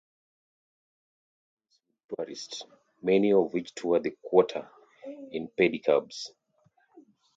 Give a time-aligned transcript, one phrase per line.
[0.97, 0.99] This
[1.37, 2.63] area abounds with tourists,
[3.03, 4.67] many of which tour the quarter
[5.31, 6.31] in pedicabs.